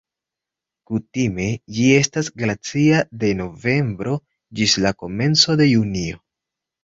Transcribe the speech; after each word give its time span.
Kutime 0.91 1.49
ĝi 1.79 1.83
estas 1.97 2.29
glacia 2.43 3.03
de 3.23 3.29
novembro 3.41 4.15
ĝis 4.61 4.75
la 4.87 4.95
komenco 5.03 5.59
de 5.63 5.69
junio. 5.73 6.19